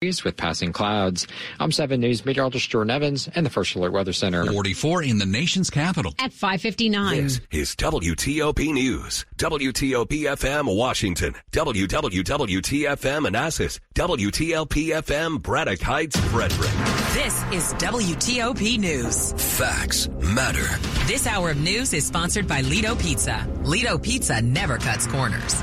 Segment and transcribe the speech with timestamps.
[0.00, 1.26] with passing clouds.
[1.58, 4.46] I'm 7 News meteorologist Jordan Evans and the First Alert Weather Center.
[4.46, 6.14] 44 in the nation's capital.
[6.20, 7.16] At 559.
[7.24, 9.26] This is WTOP News.
[9.38, 11.34] WTOP FM Washington.
[11.50, 13.80] WWWTFM Manassas.
[13.96, 16.70] WTLP FM Braddock Heights Frederick.
[17.14, 19.32] This is WTOP News.
[19.58, 20.78] Facts matter.
[21.08, 23.44] This hour of news is sponsored by Lido Pizza.
[23.64, 25.60] Lido Pizza never cuts corners.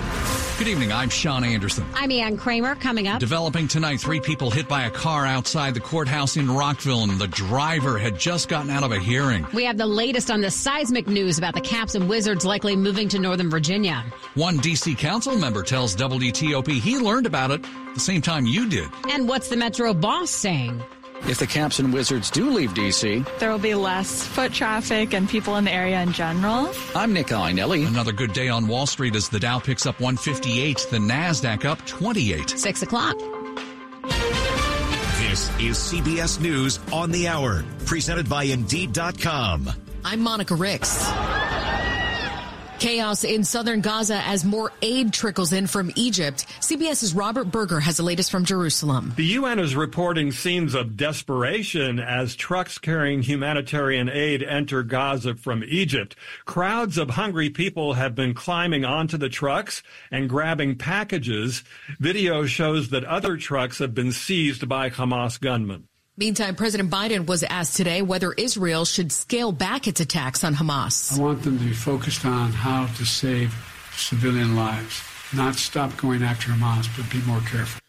[0.57, 0.93] Good evening.
[0.93, 1.85] I'm Sean Anderson.
[1.93, 2.75] I'm Ann Kramer.
[2.75, 3.19] Coming up.
[3.19, 7.27] Developing tonight, three people hit by a car outside the courthouse in Rockville, and the
[7.27, 9.45] driver had just gotten out of a hearing.
[9.53, 13.07] We have the latest on the seismic news about the Caps and Wizards likely moving
[13.09, 14.03] to Northern Virginia.
[14.33, 14.95] One D.C.
[14.95, 18.89] council member tells WTOP he learned about it the same time you did.
[19.09, 20.83] And what's the Metro boss saying?
[21.27, 25.29] If the Caps and Wizards do leave D.C., there will be less foot traffic and
[25.29, 26.71] people in the area in general.
[26.95, 27.87] I'm Nick Iannelli.
[27.87, 31.85] Another good day on Wall Street as the Dow picks up 158, the NASDAQ up
[31.85, 32.51] 28.
[32.51, 33.15] Six o'clock.
[35.65, 39.67] Is CBS News on the Hour, presented by Indeed.com.
[40.03, 41.03] I'm Monica Ricks.
[42.85, 46.45] Chaos in southern Gaza as more aid trickles in from Egypt.
[46.59, 49.11] CBS's Robert Berger has the latest from Jerusalem.
[49.15, 55.63] The UN is reporting scenes of desperation as trucks carrying humanitarian aid enter Gaza from
[55.63, 56.15] Egypt.
[56.45, 61.63] Crowds of hungry people have been climbing onto the trucks and grabbing packages.
[61.99, 65.87] Video shows that other trucks have been seized by Hamas gunmen.
[66.17, 71.19] Meantime, President Biden was asked today whether Israel should scale back its attacks on Hamas.
[71.19, 73.53] I want them to be focused on how to save
[73.97, 75.01] civilian lives,
[75.35, 77.81] not stop going after Hamas, but be more careful.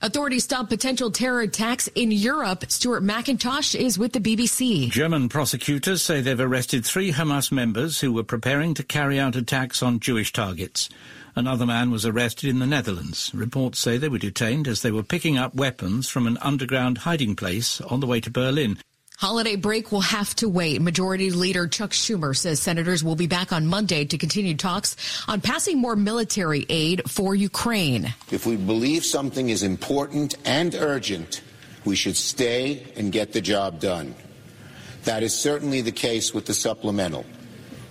[0.00, 2.64] Authorities stop potential terror attacks in Europe.
[2.68, 4.90] Stuart McIntosh is with the BBC.
[4.90, 9.82] German prosecutors say they've arrested three Hamas members who were preparing to carry out attacks
[9.82, 10.88] on Jewish targets.
[11.36, 13.32] Another man was arrested in the Netherlands.
[13.34, 17.34] Reports say they were detained as they were picking up weapons from an underground hiding
[17.34, 18.78] place on the way to Berlin.
[19.16, 20.80] Holiday break will have to wait.
[20.80, 24.96] Majority Leader Chuck Schumer says senators will be back on Monday to continue talks
[25.26, 28.14] on passing more military aid for Ukraine.
[28.30, 31.42] If we believe something is important and urgent,
[31.84, 34.14] we should stay and get the job done.
[35.04, 37.24] That is certainly the case with the supplemental.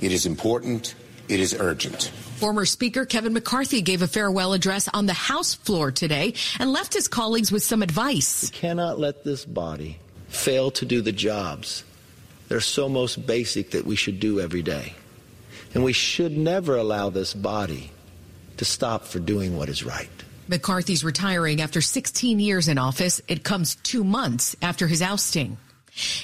[0.02, 0.96] It is important.
[1.30, 2.12] It is urgent.
[2.38, 6.94] Former Speaker Kevin McCarthy gave a farewell address on the House floor today and left
[6.94, 8.52] his colleagues with some advice.
[8.52, 11.84] We cannot let this body fail to do the jobs
[12.48, 14.94] that are so most basic that we should do every day.
[15.74, 17.92] And we should never allow this body
[18.58, 20.10] to stop for doing what is right.
[20.48, 23.22] McCarthy's retiring after 16 years in office.
[23.28, 25.58] It comes two months after his ousting.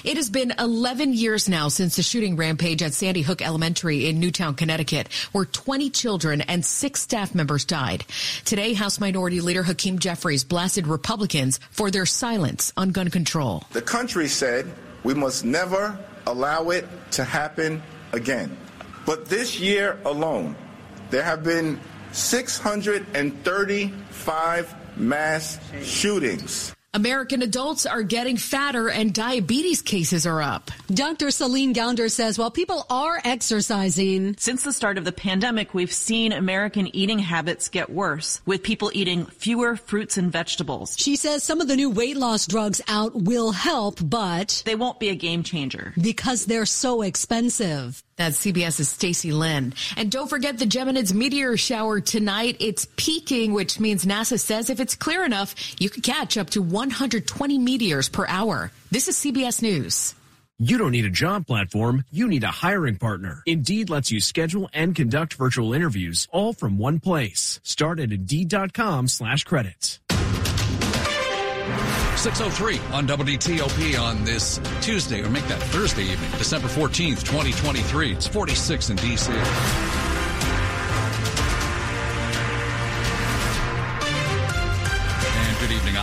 [0.04, 4.18] It has been 11 years now since the shooting rampage at Sandy Hook Elementary in
[4.18, 8.04] Newtown, Connecticut, where 20 children and six staff members died.
[8.44, 13.64] Today, House Minority Leader Hakeem Jeffries blasted Republicans for their silence on gun control.
[13.72, 14.72] The country said
[15.04, 17.82] we must never allow it to happen
[18.12, 18.56] again.
[19.06, 20.56] But this year alone,
[21.10, 21.80] there have been
[22.12, 26.74] 635 mass shootings.
[26.92, 30.72] American adults are getting fatter and diabetes cases are up.
[30.92, 31.30] Dr.
[31.30, 36.32] Celine Gounder says while people are exercising, since the start of the pandemic, we've seen
[36.32, 40.96] American eating habits get worse with people eating fewer fruits and vegetables.
[40.98, 44.98] She says some of the new weight loss drugs out will help, but they won't
[44.98, 48.02] be a game changer because they're so expensive.
[48.20, 49.72] That's CBS's Stacy Lynn.
[49.96, 52.58] And don't forget the Geminids meteor shower tonight.
[52.60, 56.60] It's peaking, which means NASA says if it's clear enough, you could catch up to
[56.60, 58.72] 120 meteors per hour.
[58.90, 60.14] This is CBS News.
[60.58, 63.42] You don't need a job platform, you need a hiring partner.
[63.46, 67.58] Indeed lets you schedule and conduct virtual interviews all from one place.
[67.62, 69.99] Start at Indeed.com slash credits.
[72.20, 78.12] 603 on WTOP on this Tuesday, or make that Thursday evening, December 14th, 2023.
[78.12, 79.32] It's 46 in D.C.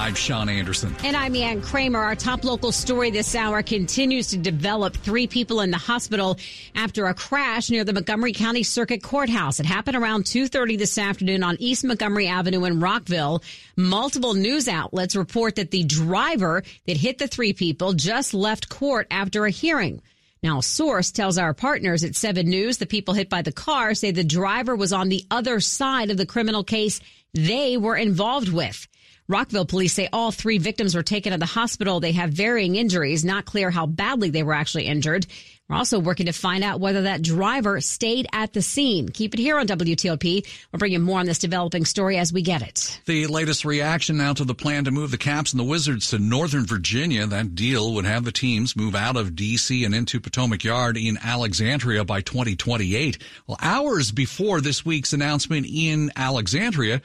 [0.07, 0.95] I'm Sean Anderson.
[1.03, 1.99] And I'm Ann Kramer.
[1.99, 4.95] Our top local story this hour continues to develop.
[4.95, 6.37] Three people in the hospital
[6.75, 9.59] after a crash near the Montgomery County Circuit Courthouse.
[9.59, 13.43] It happened around 2.30 this afternoon on East Montgomery Avenue in Rockville.
[13.75, 19.07] Multiple news outlets report that the driver that hit the three people just left court
[19.11, 20.01] after a hearing.
[20.41, 23.93] Now, a source tells our partners at 7 News the people hit by the car
[23.93, 27.01] say the driver was on the other side of the criminal case
[27.33, 28.87] they were involved with.
[29.29, 31.99] Rockville police say all three victims were taken to the hospital.
[31.99, 35.27] They have varying injuries, not clear how badly they were actually injured.
[35.67, 39.09] We're also working to find out whether that driver stayed at the scene.
[39.09, 40.47] Keep it here on WTOP.
[40.71, 43.01] We'll bring you more on this developing story as we get it.
[43.05, 46.19] The latest reaction now to the plan to move the Caps and the Wizards to
[46.19, 47.27] Northern Virginia.
[47.27, 49.83] That deal would have the teams move out of D.C.
[49.83, 53.17] and into Potomac Yard in Alexandria by 2028.
[53.45, 57.01] Well, hours before this week's announcement in Alexandria,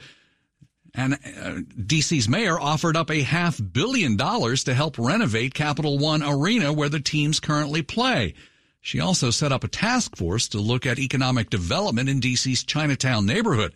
[0.93, 6.21] and uh, DC's mayor offered up a half billion dollars to help renovate Capital One
[6.21, 8.33] Arena where the teams currently play.
[8.81, 13.25] She also set up a task force to look at economic development in DC's Chinatown
[13.25, 13.73] neighborhood.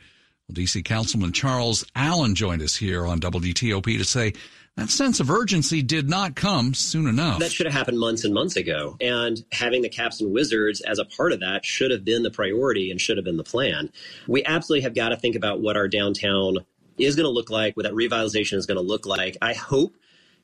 [0.47, 4.33] Well, DC Councilman Charles Allen joined us here on WTOP to say
[4.75, 7.39] that sense of urgency did not come soon enough.
[7.39, 8.95] That should have happened months and months ago.
[9.01, 12.29] And having the Caps and Wizards as a part of that should have been the
[12.29, 13.91] priority and should have been the plan.
[14.27, 16.59] We absolutely have got to think about what our downtown
[16.97, 19.37] is going to look like, what that revitalization is going to look like.
[19.41, 19.95] I hope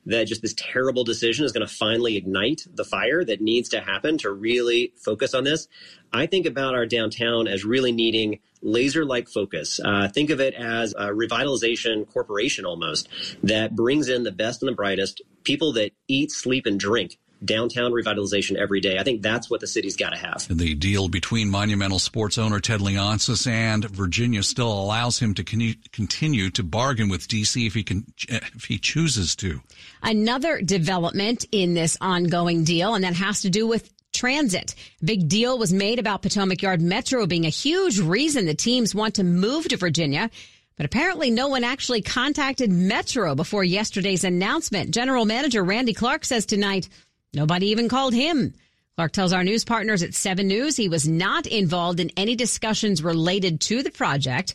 [0.06, 3.80] that just this terrible decision is going to finally ignite the fire that needs to
[3.80, 5.68] happen to really focus on this.
[6.12, 9.80] I think about our downtown as really needing laser like focus.
[9.82, 13.08] Uh, think of it as a revitalization corporation almost
[13.42, 17.92] that brings in the best and the brightest people that eat, sleep, and drink downtown
[17.92, 18.98] revitalization every day.
[18.98, 20.46] I think that's what the city's got to have.
[20.48, 25.76] The deal between Monumental Sports owner Ted Leonsis and Virginia still allows him to con-
[25.92, 29.60] continue to bargain with DC if he can if he chooses to.
[30.02, 34.74] Another development in this ongoing deal, and that has to do with transit.
[35.04, 39.16] Big deal was made about Potomac Yard Metro being a huge reason the teams want
[39.16, 40.30] to move to Virginia.
[40.76, 44.92] But apparently no one actually contacted Metro before yesterday's announcement.
[44.92, 46.88] General Manager Randy Clark says tonight
[47.34, 48.54] Nobody even called him.
[48.96, 53.02] Clark tells our news partners at 7 News he was not involved in any discussions
[53.02, 54.54] related to the project.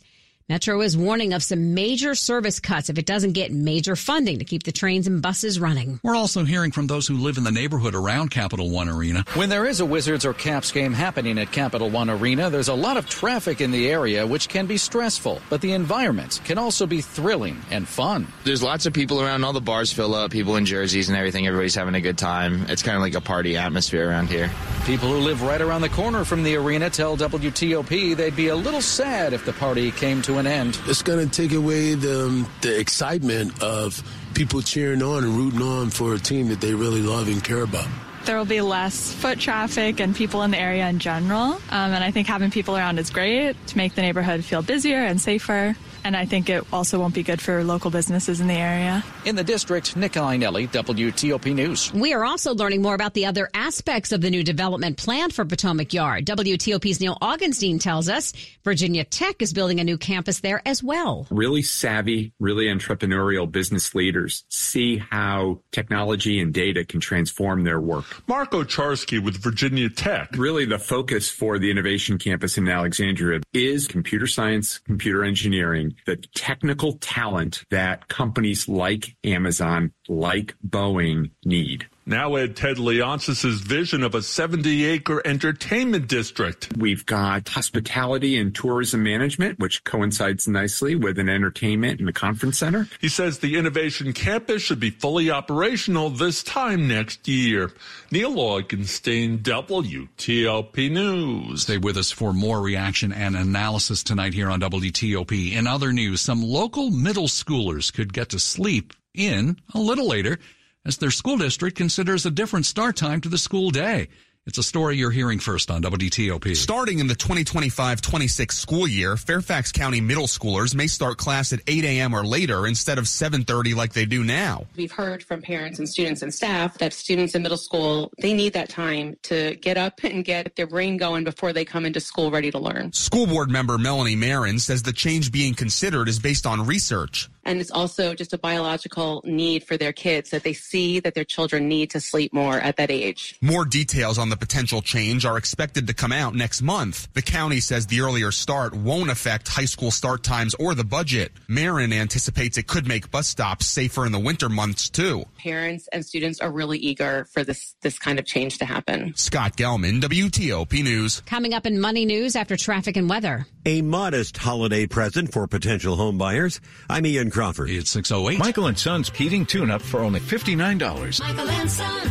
[0.50, 4.44] Metro is warning of some major service cuts if it doesn't get major funding to
[4.44, 6.00] keep the trains and buses running.
[6.02, 9.24] We're also hearing from those who live in the neighborhood around Capital One Arena.
[9.34, 12.74] When there is a Wizards or Caps game happening at Capital One Arena, there's a
[12.74, 16.84] lot of traffic in the area, which can be stressful, but the environment can also
[16.84, 18.26] be thrilling and fun.
[18.42, 21.46] There's lots of people around, all the bars fill up, people in jerseys and everything.
[21.46, 22.66] Everybody's having a good time.
[22.68, 24.50] It's kind of like a party atmosphere around here.
[24.84, 28.56] People who live right around the corner from the arena tell WTOP they'd be a
[28.56, 30.78] little sad if the party came to an end.
[30.86, 34.02] It's going to take away the, the excitement of
[34.34, 37.62] people cheering on and rooting on for a team that they really love and care
[37.62, 37.88] about.
[38.24, 41.52] There will be less foot traffic and people in the area in general.
[41.52, 44.98] Um, and I think having people around is great to make the neighborhood feel busier
[44.98, 45.74] and safer
[46.04, 49.04] and I think it also won't be good for local businesses in the area.
[49.24, 51.92] In the district, Nick Iannelli, WTOP News.
[51.92, 55.44] We are also learning more about the other aspects of the new development plan for
[55.44, 56.26] Potomac Yard.
[56.26, 58.32] WTOP's Neil Augenstein tells us
[58.64, 61.26] Virginia Tech is building a new campus there as well.
[61.30, 68.04] Really savvy, really entrepreneurial business leaders see how technology and data can transform their work.
[68.28, 70.30] Mark Owczarski with Virginia Tech.
[70.36, 76.16] Really, the focus for the innovation campus in Alexandria is computer science, computer engineering, the
[76.34, 81.86] technical talent that companies like Amazon, like Boeing need.
[82.10, 86.76] Now add Ted Leonsis' vision of a 70 acre entertainment district.
[86.76, 92.58] We've got hospitality and tourism management, which coincides nicely with an entertainment and a conference
[92.58, 92.88] center.
[93.00, 97.70] He says the innovation campus should be fully operational this time next year.
[98.10, 101.62] Neil Augenstein, WTOP News.
[101.62, 105.52] Stay with us for more reaction and analysis tonight here on WTOP.
[105.52, 110.40] In other news, some local middle schoolers could get to sleep in a little later
[110.84, 114.08] as their school district considers a different start time to the school day.
[114.46, 116.56] It's a story you're hearing first on WTOP.
[116.56, 121.84] Starting in the 2025-26 school year, Fairfax County middle schoolers may start class at 8
[121.84, 122.14] a.m.
[122.14, 124.66] or later instead of 7:30 like they do now.
[124.76, 128.54] We've heard from parents and students and staff that students in middle school, they need
[128.54, 132.30] that time to get up and get their brain going before they come into school
[132.30, 132.94] ready to learn.
[132.94, 137.28] School board member Melanie Meren says the change being considered is based on research.
[137.50, 141.24] And it's also just a biological need for their kids that they see that their
[141.24, 143.36] children need to sleep more at that age.
[143.40, 147.12] More details on the potential change are expected to come out next month.
[147.12, 151.32] The county says the earlier start won't affect high school start times or the budget.
[151.48, 155.24] Meren anticipates it could make bus stops safer in the winter months too.
[155.36, 159.12] Parents and students are really eager for this this kind of change to happen.
[159.16, 161.20] Scott Gelman, WTOP News.
[161.26, 163.48] Coming up in Money News after traffic and weather.
[163.66, 166.62] A modest holiday present for potential home buyers.
[166.88, 167.68] I'm Ian Crawford.
[167.68, 168.38] It's 608.
[168.38, 171.20] Michael and Son's heating tune up for only $59.
[171.20, 172.10] Michael and Son.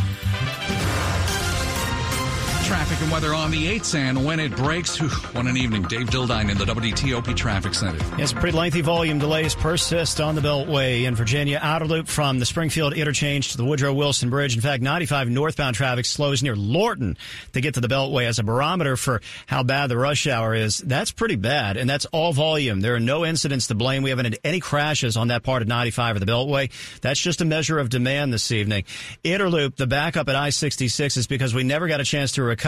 [2.69, 4.99] Traffic and weather on the 8th and when it breaks.
[4.99, 5.81] Whew, what an evening.
[5.81, 7.97] Dave Dildine in the WTOP Traffic Center.
[8.15, 11.57] Yes, pretty lengthy volume delays persist on the Beltway in Virginia.
[11.63, 14.53] Outer loop from the Springfield interchange to the Woodrow Wilson Bridge.
[14.53, 17.17] In fact, 95 northbound traffic slows near Lorton
[17.53, 20.77] to get to the Beltway as a barometer for how bad the rush hour is.
[20.77, 22.81] That's pretty bad, and that's all volume.
[22.81, 24.03] There are no incidents to blame.
[24.03, 26.69] We haven't had any crashes on that part of 95 or the Beltway.
[27.01, 28.83] That's just a measure of demand this evening.
[29.23, 32.58] Inner Loop, the backup at I-66 is because we never got a chance to recover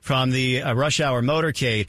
[0.00, 1.88] from the uh, rush hour motorcade.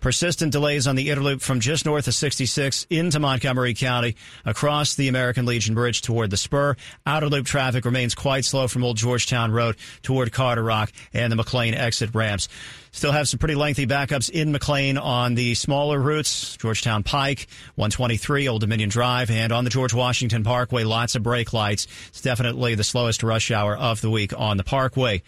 [0.00, 4.14] Persistent delays on the Inner Loop from just north of 66 into Montgomery County
[4.44, 6.76] across the American Legion Bridge toward the spur.
[7.04, 11.74] Outer loop traffic remains quite slow from Old Georgetown Road toward Carderock and the McLean
[11.74, 12.48] exit ramps.
[12.92, 18.48] Still have some pretty lengthy backups in McLean on the smaller routes, Georgetown Pike, 123,
[18.48, 21.88] Old Dominion Drive, and on the George Washington Parkway, lots of brake lights.
[22.08, 25.22] It's definitely the slowest rush hour of the week on the Parkway.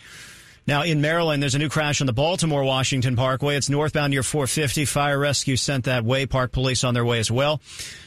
[0.66, 3.56] Now in Maryland, there's a new crash on the Baltimore Washington Parkway.
[3.56, 4.84] It's northbound near 450.
[4.84, 6.26] Fire rescue sent that way.
[6.26, 7.60] Park police on their way as well.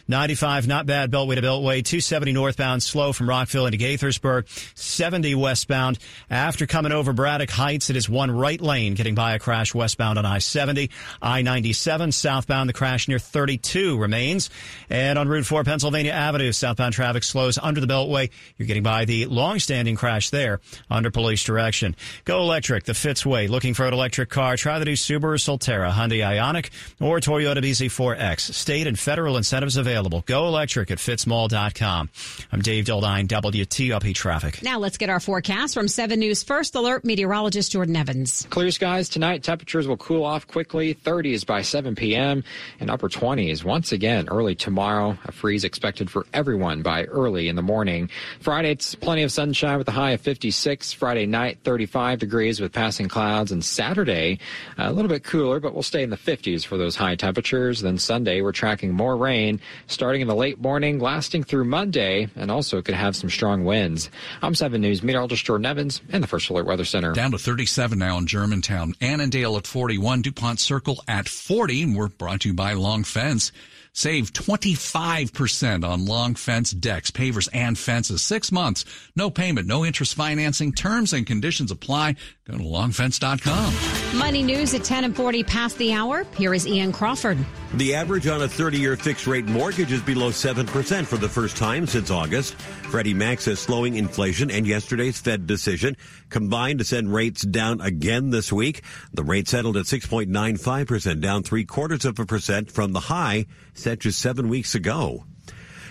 [0.08, 1.84] 95, not bad, Beltway to Beltway.
[1.84, 4.48] 270 northbound, slow from Rockville into Gaithersburg.
[4.78, 5.98] 70 westbound.
[6.30, 10.20] After coming over Braddock Heights, it is one right lane getting by a crash westbound
[10.20, 10.90] on I-70.
[11.22, 14.50] I-97 southbound, the crash near 32 remains.
[14.90, 18.30] And on Route 4, Pennsylvania Avenue, southbound traffic slows under the Beltway.
[18.58, 21.96] You're getting by the long-standing crash there under police direction.
[22.26, 23.48] Go electric, the Fitzway.
[23.48, 24.58] Looking for an electric car?
[24.58, 26.70] Try the new Subaru Solterra, Hyundai Ioniq,
[27.00, 28.54] or Toyota BZ4X.
[28.54, 29.93] State and federal incentives available.
[29.94, 32.10] Go electric at fitzmall.com.
[32.52, 34.64] I'm Dave Dildine, WTOP Traffic.
[34.64, 38.48] Now let's get our forecast from 7 News First Alert meteorologist Jordan Evans.
[38.50, 39.44] Clear skies tonight.
[39.44, 40.96] Temperatures will cool off quickly.
[40.96, 42.44] 30s by 7 p.m.
[42.80, 45.16] and upper 20s once again early tomorrow.
[45.26, 48.10] A freeze expected for everyone by early in the morning.
[48.40, 50.94] Friday, it's plenty of sunshine with a high of 56.
[50.94, 53.52] Friday night, 35 degrees with passing clouds.
[53.52, 54.40] And Saturday,
[54.78, 57.82] a little bit cooler, but we'll stay in the 50s for those high temperatures.
[57.82, 62.50] Then Sunday, we're tracking more rain starting in the late morning, lasting through Monday, and
[62.50, 64.10] also could have some strong winds.
[64.42, 67.14] I'm 7 News meteorologist Jordan Evans in the First Alert Weather Center.
[67.14, 68.94] Down to 37 now in Germantown.
[69.02, 71.84] Annandale at 41, DuPont Circle at 40.
[71.84, 73.52] And we're brought to you by Long Fence.
[73.96, 78.24] Save 25% on long fence decks, pavers, and fences.
[78.24, 78.86] Six months,
[79.16, 80.72] no payment, no interest financing.
[80.72, 82.16] Terms and conditions apply.
[82.46, 84.18] Go to longfence.com.
[84.18, 86.26] Money news at 10 and 40 past the hour.
[86.36, 87.38] Here is Ian Crawford.
[87.76, 91.56] The average on a 30 year fixed rate mortgage is below 7% for the first
[91.56, 92.56] time since August.
[92.94, 95.98] Freddie Mac says slowing inflation and yesterday's Fed decision
[96.30, 98.84] combined to send rates down again this week.
[99.12, 104.02] The rate settled at 6.95%, down three quarters of a percent from the high set
[104.02, 105.26] just seven weeks ago.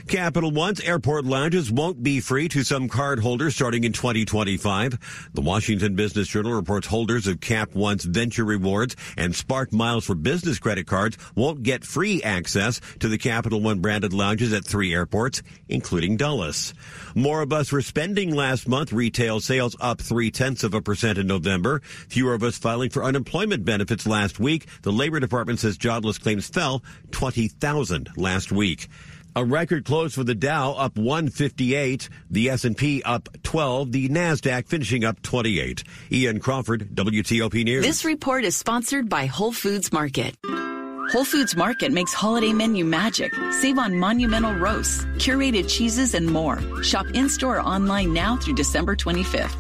[0.09, 5.31] Capital One's airport lounges won't be free to some cardholders starting in 2025.
[5.33, 10.15] The Washington Business Journal reports holders of Cap One's Venture Rewards and Spark Miles for
[10.15, 14.93] Business credit cards won't get free access to the Capital One branded lounges at three
[14.93, 16.75] airports, including Dulles.
[17.15, 18.93] More of us were spending last month.
[18.93, 21.81] Retail sales up three tenths of a percent in November.
[22.09, 24.67] Fewer of us filing for unemployment benefits last week.
[24.83, 26.83] The Labor Department says jobless claims fell
[27.13, 28.89] 20,000 last week.
[29.35, 35.05] A record close for the Dow up 158, the S&P up 12, the Nasdaq finishing
[35.05, 35.85] up 28.
[36.11, 37.83] Ian Crawford, WTOP News.
[37.83, 40.37] This report is sponsored by Whole Foods Market.
[40.45, 43.33] Whole Foods Market makes holiday menu magic.
[43.53, 46.61] Save on monumental roasts, curated cheeses, and more.
[46.83, 49.57] Shop in-store or online now through December 25th.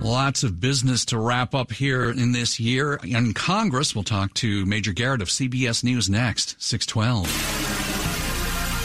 [0.00, 2.98] Lots of business to wrap up here in this year.
[3.04, 7.67] In Congress, we'll talk to Major Garrett of CBS News next, 612.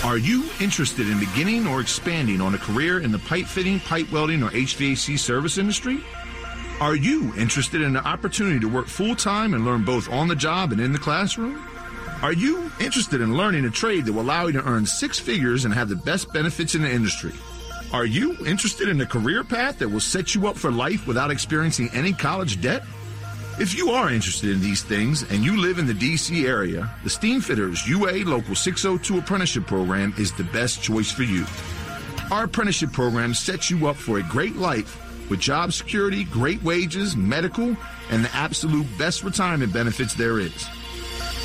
[0.03, 4.11] Are you interested in beginning or expanding on a career in the pipe fitting, pipe
[4.11, 6.03] welding, or HVAC service industry?
[6.81, 10.35] Are you interested in the opportunity to work full time and learn both on the
[10.35, 11.65] job and in the classroom?
[12.21, 15.63] Are you interested in learning a trade that will allow you to earn six figures
[15.63, 17.31] and have the best benefits in the industry?
[17.93, 21.31] Are you interested in a career path that will set you up for life without
[21.31, 22.83] experiencing any college debt?
[23.59, 27.09] If you are interested in these things and you live in the DC area, the
[27.09, 31.45] Steamfitters UA Local 602 Apprenticeship Program is the best choice for you.
[32.31, 37.15] Our apprenticeship program sets you up for a great life with job security, great wages,
[37.15, 37.77] medical,
[38.09, 40.67] and the absolute best retirement benefits there is.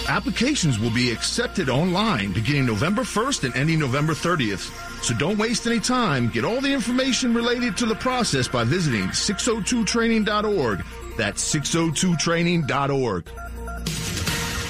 [0.09, 4.73] Applications will be accepted online beginning November 1st and ending November 30th.
[5.05, 6.29] So don't waste any time.
[6.29, 10.85] Get all the information related to the process by visiting 602training.org
[11.19, 13.31] that's 602training.org.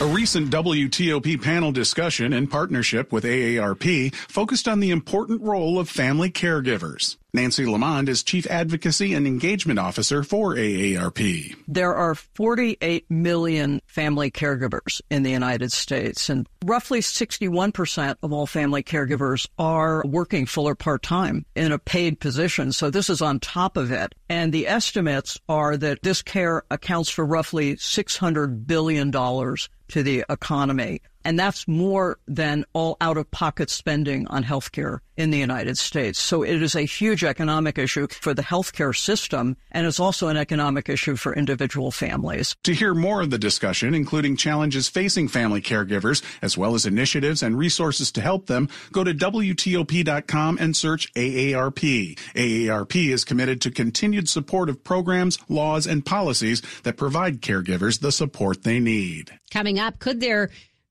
[0.00, 5.88] A recent WTOP panel discussion in partnership with AARP focused on the important role of
[5.88, 7.16] family caregivers.
[7.34, 11.54] Nancy LeaMond is Chief Advocacy and Engagement Officer for AARP.
[11.68, 18.46] There are 48 million family caregivers in the United States, and roughly 61% of all
[18.46, 22.72] family caregivers are working full or part time in a paid position.
[22.72, 24.14] So this is on top of it.
[24.30, 31.02] And the estimates are that this care accounts for roughly $600 billion to the economy.
[31.24, 36.18] And that's more than all out of pocket spending on healthcare in the United States.
[36.18, 40.36] So it is a huge economic issue for the healthcare system, and it's also an
[40.36, 42.56] economic issue for individual families.
[42.62, 47.42] To hear more of the discussion, including challenges facing family caregivers, as well as initiatives
[47.42, 52.16] and resources to help them, go to WTOP.com and search AARP.
[52.34, 58.12] AARP is committed to continued support of programs, laws, and policies that provide caregivers the
[58.12, 59.32] support they need.
[59.50, 60.50] Coming up, could there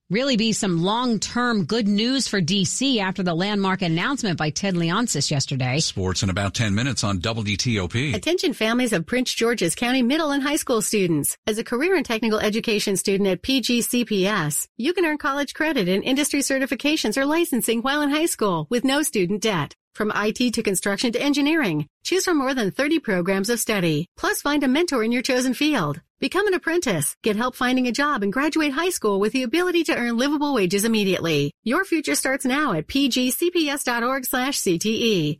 [0.10, 5.30] really be some long-term good news for DC after the landmark announcement by Ted Leonsis
[5.30, 5.80] yesterday.
[5.80, 8.14] Sports in about 10 minutes on WTOP.
[8.16, 11.38] Attention families of Prince George's County middle and high school students.
[11.46, 16.04] As a career and technical education student at PGCPS, you can earn college credit and
[16.04, 19.76] industry certifications or licensing while in high school with no student debt.
[19.98, 24.06] From IT to construction to engineering, choose from more than 30 programs of study.
[24.16, 26.02] Plus find a mentor in your chosen field.
[26.20, 29.86] Become an apprentice, get help finding a job, and graduate high school with the ability
[29.86, 31.52] to earn livable wages immediately.
[31.64, 35.40] Your future starts now at pgcps.org slash CTE.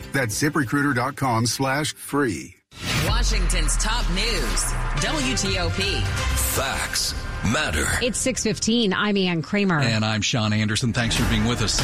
[0.11, 2.55] That's ziprecruiter.com slash free.
[3.07, 4.63] Washington's top news.
[5.03, 6.01] WTOP.
[6.55, 7.13] Facts
[7.51, 7.85] matter.
[8.03, 8.93] It's 615.
[8.93, 9.79] I'm Ann Kramer.
[9.79, 10.93] And I'm Sean Anderson.
[10.93, 11.79] Thanks for being with us.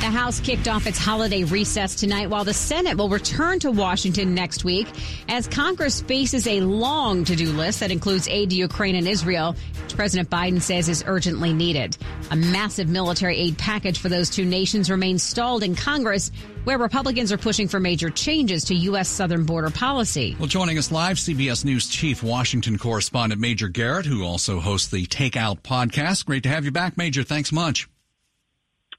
[0.00, 4.34] The House kicked off its holiday recess tonight while the Senate will return to Washington
[4.34, 4.88] next week
[5.28, 9.94] as Congress faces a long to-do list that includes aid to Ukraine and Israel, which
[9.94, 11.98] President Biden says is urgently needed.
[12.30, 16.30] A massive military aid package for those two nations remains stalled in Congress
[16.64, 19.06] where Republicans are pushing for major changes to U.S.
[19.06, 20.34] southern border policy.
[20.38, 25.04] Well, joining us live, CBS News Chief Washington correspondent Major Garrett, who also hosts the
[25.04, 26.24] Takeout podcast.
[26.24, 27.22] Great to have you back, Major.
[27.22, 27.86] Thanks much.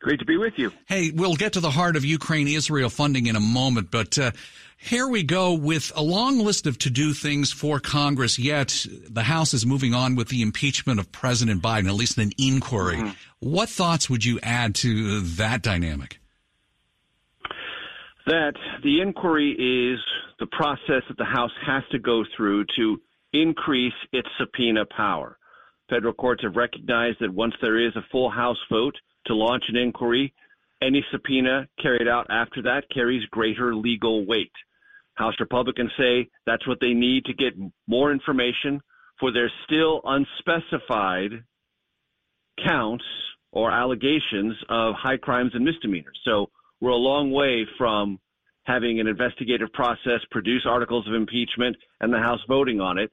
[0.01, 0.71] Great to be with you.
[0.87, 4.31] Hey, we'll get to the heart of Ukraine Israel funding in a moment, but uh,
[4.77, 9.21] here we go with a long list of to do things for Congress, yet the
[9.21, 12.97] House is moving on with the impeachment of President Biden, at least an inquiry.
[12.97, 13.11] Mm-hmm.
[13.41, 16.19] What thoughts would you add to that dynamic?
[18.25, 19.99] That the inquiry is
[20.39, 22.99] the process that the House has to go through to
[23.33, 25.37] increase its subpoena power.
[25.91, 28.95] Federal courts have recognized that once there is a full House vote,
[29.27, 30.33] to launch an inquiry.
[30.81, 34.51] Any subpoena carried out after that carries greater legal weight.
[35.15, 37.53] House Republicans say that's what they need to get
[37.87, 38.81] more information
[39.19, 41.43] for their still unspecified
[42.65, 43.03] counts
[43.51, 46.19] or allegations of high crimes and misdemeanors.
[46.23, 46.49] So
[46.79, 48.17] we're a long way from
[48.63, 53.11] having an investigative process produce articles of impeachment and the House voting on it.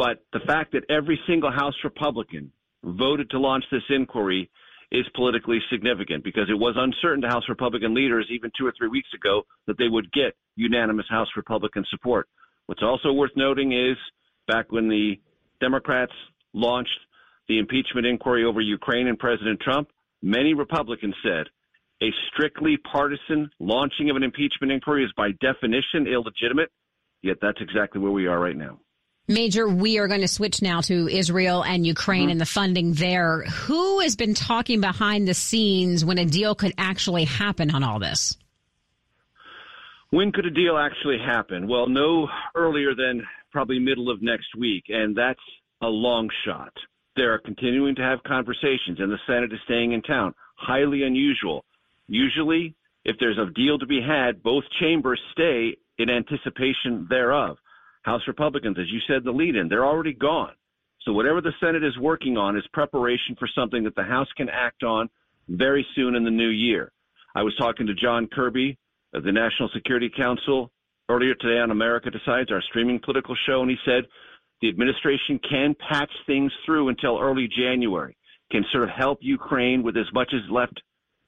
[0.00, 2.50] But the fact that every single House Republican
[2.82, 4.50] voted to launch this inquiry
[4.90, 8.88] is politically significant because it was uncertain to House Republican leaders even two or three
[8.88, 12.30] weeks ago that they would get unanimous House Republican support.
[12.64, 13.98] What's also worth noting is
[14.48, 15.20] back when the
[15.60, 16.14] Democrats
[16.54, 16.98] launched
[17.48, 19.90] the impeachment inquiry over Ukraine and President Trump,
[20.22, 21.48] many Republicans said
[22.02, 26.70] a strictly partisan launching of an impeachment inquiry is by definition illegitimate.
[27.20, 28.80] Yet that's exactly where we are right now.
[29.30, 32.30] Major, we are going to switch now to Israel and Ukraine mm-hmm.
[32.32, 33.42] and the funding there.
[33.42, 38.00] Who has been talking behind the scenes when a deal could actually happen on all
[38.00, 38.36] this?
[40.10, 41.68] When could a deal actually happen?
[41.68, 45.38] Well, no earlier than probably middle of next week, and that's
[45.80, 46.72] a long shot.
[47.14, 50.34] They're continuing to have conversations, and the Senate is staying in town.
[50.56, 51.64] Highly unusual.
[52.08, 57.58] Usually, if there's a deal to be had, both chambers stay in anticipation thereof.
[58.02, 60.52] House Republicans, as you said, the lead in, they're already gone.
[61.02, 64.48] So whatever the Senate is working on is preparation for something that the House can
[64.48, 65.08] act on
[65.48, 66.92] very soon in the new year.
[67.34, 68.76] I was talking to John Kirby
[69.14, 70.70] of the National Security Council
[71.08, 74.04] earlier today on America Decides, our streaming political show, and he said
[74.60, 78.16] the administration can patch things through until early January,
[78.52, 80.80] can sort of help Ukraine with as much as left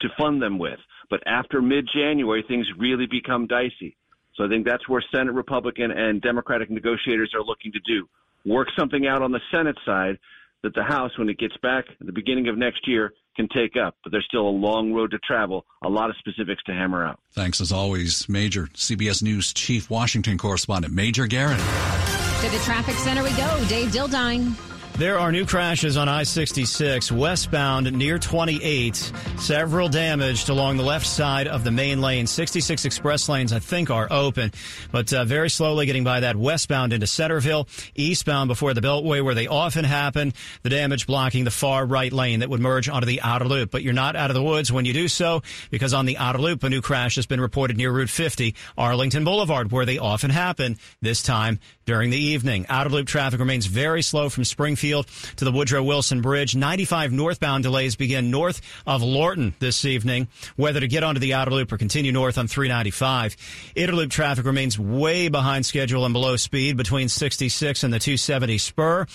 [0.03, 0.79] to fund them with.
[1.11, 3.97] But after mid January, things really become dicey.
[4.37, 8.09] So I think that's where Senate Republican and Democratic negotiators are looking to do.
[8.45, 10.19] Work something out on the Senate side
[10.63, 13.77] that the House, when it gets back at the beginning of next year, can take
[13.77, 13.97] up.
[14.03, 17.19] But there's still a long road to travel, a lot of specifics to hammer out.
[17.33, 21.59] Thanks as always, Major CBS News Chief Washington Correspondent Major Garrett.
[21.59, 23.65] To the traffic center we go.
[23.69, 24.72] Dave Dildine.
[24.99, 28.95] There are new crashes on I 66 westbound near 28.
[29.39, 32.27] Several damaged along the left side of the main lane.
[32.27, 34.53] 66 express lanes, I think, are open,
[34.93, 37.67] but uh, very slowly getting by that westbound into Centreville.
[37.95, 40.35] Eastbound before the Beltway, where they often happen.
[40.63, 43.71] The damage blocking the far right lane that would merge onto the outer loop.
[43.71, 46.39] But you're not out of the woods when you do so, because on the outer
[46.39, 50.31] loop, a new crash has been reported near Route 50, Arlington Boulevard, where they often
[50.31, 52.67] happen, this time during the evening.
[52.69, 56.57] Outer loop traffic remains very slow from Springfield to the Woodrow Wilson Bridge.
[56.57, 60.27] 95 northbound delays begin north of Lorton this evening.
[60.57, 63.37] Whether to get onto the outer loop or continue north on 395.
[63.77, 68.59] Inner Loop traffic remains way behind schedule and below speed between 66 and the 270
[68.59, 69.07] spur.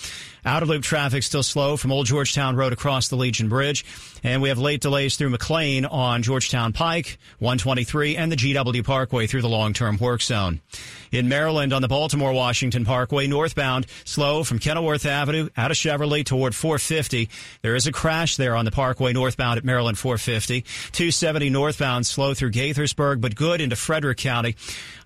[0.48, 3.84] Outer loop traffic still slow from Old Georgetown Road across the Legion Bridge.
[4.24, 9.26] And we have late delays through McLean on Georgetown Pike, 123, and the GW Parkway
[9.26, 10.62] through the long-term work zone.
[11.12, 16.24] In Maryland on the Baltimore Washington Parkway northbound, slow from Kenilworth Avenue out of Cheverly
[16.24, 17.28] toward 450.
[17.62, 20.62] There is a crash there on the Parkway northbound at Maryland 450.
[20.92, 24.56] 270 northbound slow through Gaithersburg, but good into Frederick County.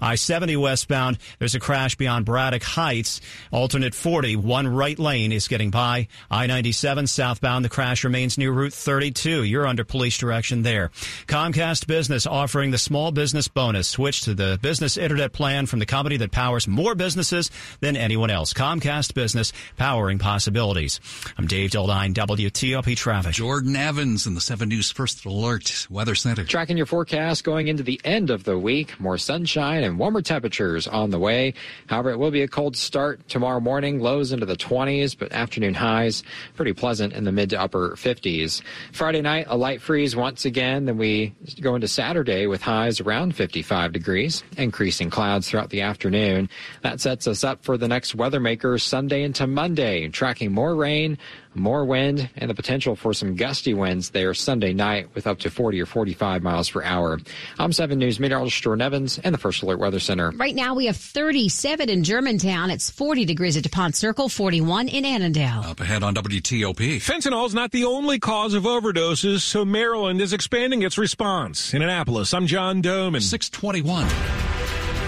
[0.00, 3.20] I-70 westbound, there's a crash beyond Braddock Heights.
[3.52, 6.08] Alternate 40, one right lane is getting by.
[6.30, 9.44] I-97 southbound, the crash remains near Route 32.
[9.44, 10.90] You're under police direction there.
[11.26, 13.88] Comcast Business offering the small business bonus.
[13.88, 18.30] Switch to the business internet plan from the company that powers more businesses than anyone
[18.30, 18.52] else.
[18.52, 21.00] Comcast Business, powering possibilities.
[21.36, 23.32] I'm Dave Dildine, WTOP Traffic.
[23.32, 26.44] Jordan Evans in the 7 News First Alert Weather Center.
[26.44, 28.98] Tracking your forecast going into the end of the week.
[29.00, 31.54] More sunshine and warmer temperatures on the way.
[31.86, 34.00] However, it will be a cold start tomorrow morning.
[34.00, 36.24] Lows into the 20s, but afternoon highs
[36.56, 38.60] pretty pleasant in the mid to upper 50s.
[38.90, 40.86] Friday night, a light freeze once again.
[40.86, 44.42] Then we go into Saturday with highs around 55 degrees.
[44.56, 46.48] Increasing clouds throughout the afternoon.
[46.82, 50.08] That sets us up for the next weather makers Sunday into Monday.
[50.08, 51.18] Tracking more rain,
[51.54, 55.50] more wind, and the potential for some gusty winds there Sunday night with up to
[55.50, 57.18] 40 or 45 miles per hour.
[57.58, 60.30] I'm 7 News meteorologist Jordan Evans and the First Alert Weather Center.
[60.32, 62.70] Right now we have 37 in Germantown.
[62.70, 65.64] It's 40 degrees at DuPont Circle, 41 in Annandale.
[65.64, 66.96] Up ahead on WTOP.
[66.96, 71.74] Fentanyl is not the only cause of overdoses, so Maryland is expanding its response.
[71.74, 73.22] In Annapolis, I'm John Domen.
[73.22, 74.51] 621.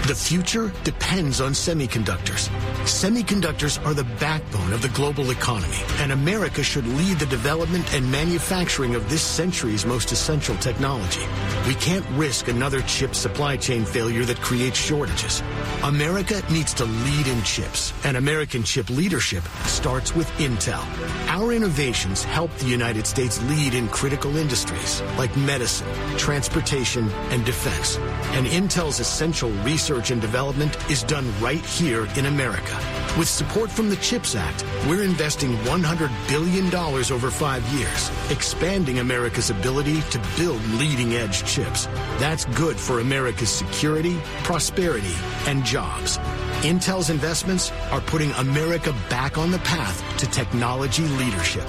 [0.07, 2.49] The future depends on semiconductors.
[2.85, 8.11] Semiconductors are the backbone of the global economy, and America should lead the development and
[8.11, 11.25] manufacturing of this century's most essential technology.
[11.65, 15.41] We can't risk another chip supply chain failure that creates shortages.
[15.81, 20.85] America needs to lead in chips, and American chip leadership starts with Intel.
[21.29, 25.87] Our innovations help the United States lead in critical industries like medicine,
[26.17, 27.97] transportation, and defense.
[28.35, 32.77] And Intel's essential research research and development is done right here in America.
[33.17, 39.49] With support from the CHIPS Act, we're investing $100 billion over five years, expanding America's
[39.49, 41.85] ability to build leading edge chips.
[42.19, 45.15] That's good for America's security, prosperity,
[45.47, 46.17] and jobs.
[46.63, 51.67] Intel's investments are putting America back on the path to technology leadership.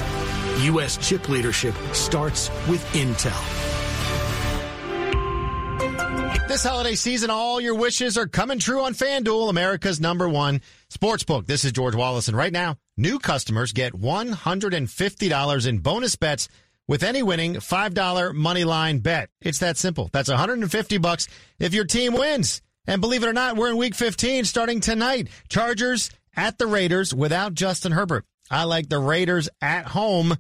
[0.73, 0.97] U.S.
[0.97, 3.76] chip leadership starts with Intel.
[6.49, 11.47] This holiday season, all your wishes are coming true on FanDuel, America's number one sportsbook.
[11.47, 16.49] This is George Wallace, and right now, new customers get $150 in bonus bets
[16.87, 19.29] with any winning $5 money line bet.
[19.43, 20.09] It's that simple.
[20.13, 21.27] That's 150 bucks
[21.59, 22.63] if your team wins.
[22.87, 25.29] And believe it or not, we're in week 15 starting tonight.
[25.49, 28.25] Chargers at the Raiders without Justin Herbert.
[28.51, 30.37] I like the Raiders at home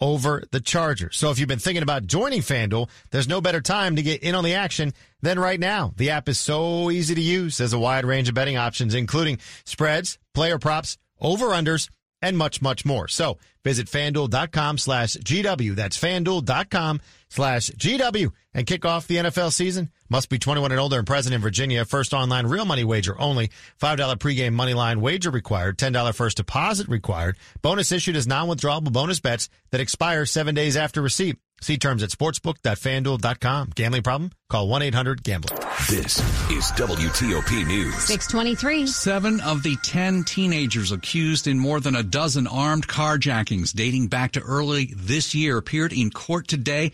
[0.00, 1.16] over the Chargers.
[1.16, 4.34] So if you've been thinking about joining FanDuel, there's no better time to get in
[4.34, 5.92] on the action than right now.
[5.96, 7.58] The app is so easy to use.
[7.58, 11.88] There's a wide range of betting options, including spreads, player props, over-unders,
[12.22, 13.08] and much, much more.
[13.08, 15.74] So visit fanduel.com slash GW.
[15.74, 19.90] That's fanduel.com slash GW and kick off the NFL season.
[20.08, 21.84] Must be 21 and older and present in Virginia.
[21.84, 23.50] First online real money wager only.
[23.80, 25.78] $5 pregame money line wager required.
[25.78, 27.36] $10 first deposit required.
[27.62, 31.36] Bonus issued as non-withdrawable bonus bets that expire seven days after receipt.
[31.62, 33.70] See terms at sportsbook.fanduel.com.
[33.74, 34.30] Gambling problem?
[34.50, 35.56] Call 1-800-GAMBLER.
[35.88, 36.18] This
[36.50, 37.94] is WTOP News.
[38.04, 38.86] 623.
[38.86, 44.32] Seven of the ten teenagers accused in more than a dozen armed carjackings dating back
[44.32, 46.92] to early this year appeared in court today.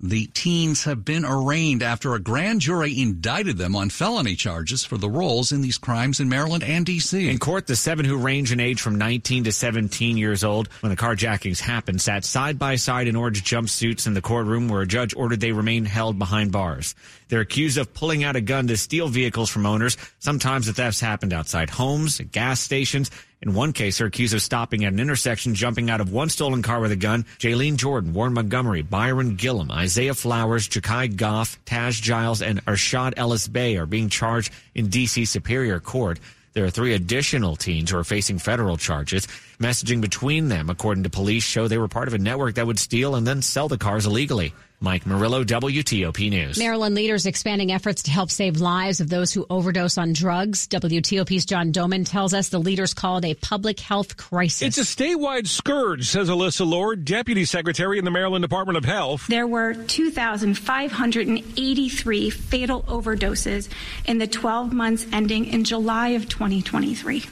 [0.00, 4.96] The teens have been arraigned after a grand jury indicted them on felony charges for
[4.96, 7.28] the roles in these crimes in Maryland and D.C.
[7.28, 10.90] In court, the seven who range in age from 19 to 17 years old when
[10.90, 14.86] the carjackings happened sat side by side in orange jumpsuits in the courtroom where a
[14.86, 16.94] judge ordered they remain held behind bars.
[17.26, 19.96] They're accused of pulling out a gun to steal vehicles from owners.
[20.20, 24.84] Sometimes the thefts happened outside homes, gas stations, in one case, they're accused of stopping
[24.84, 27.24] at an intersection, jumping out of one stolen car with a gun.
[27.38, 33.46] Jaylene Jordan, Warren Montgomery, Byron Gillum, Isaiah Flowers, Jakai Goff, Taj Giles, and Arshad Ellis
[33.46, 35.24] Bay are being charged in D.C.
[35.24, 36.18] Superior Court.
[36.52, 39.28] There are three additional teens who are facing federal charges.
[39.60, 42.80] Messaging between them, according to police, show they were part of a network that would
[42.80, 44.52] steal and then sell the cars illegally.
[44.80, 46.56] Mike Murillo, WTOP News.
[46.56, 50.68] Maryland leaders expanding efforts to help save lives of those who overdose on drugs.
[50.68, 54.78] WTOP's John Domen tells us the leaders call it a public health crisis.
[54.78, 59.26] It's a statewide scourge, says Alyssa Lord, Deputy Secretary in the Maryland Department of Health.
[59.26, 63.68] There were 2,583 fatal overdoses
[64.04, 67.24] in the 12 months ending in July of 2023.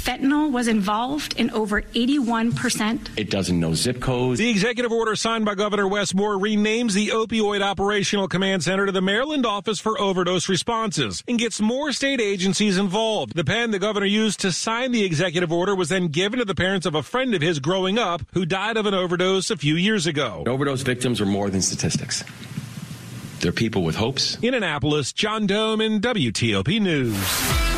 [0.00, 3.10] Fentanyl was involved in over 81%.
[3.16, 4.38] It doesn't know zip codes.
[4.38, 8.92] The executive order signed by Governor Wes Moore renames the Opioid Operational Command Center to
[8.92, 13.34] the Maryland Office for Overdose Responses and gets more state agencies involved.
[13.34, 16.54] The pen the governor used to sign the executive order was then given to the
[16.54, 19.74] parents of a friend of his growing up who died of an overdose a few
[19.74, 20.44] years ago.
[20.46, 22.24] Overdose victims are more than statistics.
[23.40, 24.38] They're people with hopes.
[24.40, 27.69] In Annapolis, John Domen WTOP News.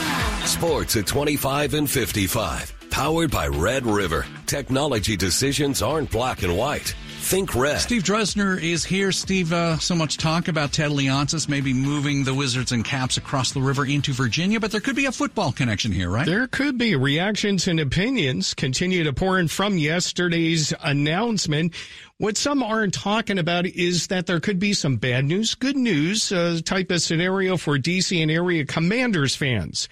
[0.45, 2.75] Sports at 25 and 55.
[2.91, 4.27] Powered by Red River.
[4.47, 6.95] Technology decisions aren't black and white.
[7.23, 7.79] Think red.
[7.81, 9.13] Steve Dresner is here.
[9.13, 13.53] Steve, uh, so much talk about Ted Leonsis maybe moving the Wizards and Caps across
[13.53, 16.27] the river into Virginia, but there could be a football connection here, right?
[16.27, 16.97] There could be.
[16.97, 21.75] Reactions and opinions continue to pour in from yesterday's announcement.
[22.19, 26.33] What some aren't talking about is that there could be some bad news, good news
[26.33, 29.89] uh, type of scenario for DC and area Commanders fans.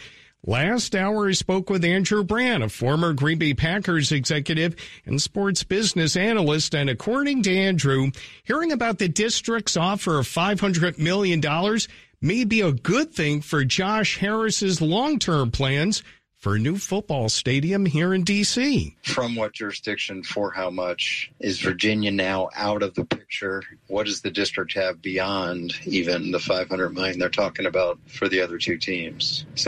[0.46, 4.74] Last hour, I spoke with Andrew Brandt, a former Green Bay Packers executive
[5.04, 6.74] and sports business analyst.
[6.74, 8.10] And according to Andrew,
[8.44, 11.42] hearing about the district's offer of $500 million
[12.22, 16.02] may be a good thing for Josh Harris's long-term plans
[16.40, 18.96] for a new football stadium here in D.C.
[19.02, 21.30] From what jurisdiction for how much?
[21.38, 23.62] Is Virginia now out of the picture?
[23.88, 28.40] What does the district have beyond even the 500 million they're talking about for the
[28.40, 29.44] other two teams?